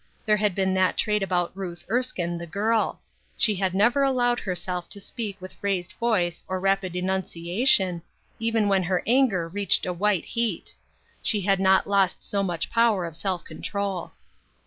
There 0.25 0.37
had 0.37 0.55
been 0.55 0.73
that 0.73 0.97
trait 0.97 1.21
about 1.21 1.53
UNWELCOME 1.53 1.61
RESPONSIBILITIES. 1.61 1.85
49 1.85 1.99
Ruth 1.99 2.05
Erskine, 2.07 2.37
the 2.39 2.47
girl: 2.51 3.01
she 3.37 3.53
had 3.57 3.75
never 3.75 4.01
allowed 4.01 4.39
herself 4.39 4.89
to 4.89 4.99
speak 4.99 5.39
with 5.39 5.53
raised 5.61 5.93
voice 5.99 6.43
or 6.47 6.59
rapid 6.59 6.93
enuncia 6.95 7.67
tion, 7.67 8.01
even 8.39 8.67
when 8.67 8.81
her 8.81 9.03
anger 9.05 9.47
reached 9.47 9.85
a 9.85 9.93
white 9.93 10.25
heat; 10.25 10.73
she 11.21 11.41
had 11.41 11.59
not 11.59 11.85
lost 11.85 12.27
so 12.27 12.41
much 12.41 12.71
power 12.71 13.05
of 13.05 13.15
self 13.15 13.43
control. 13.43 14.13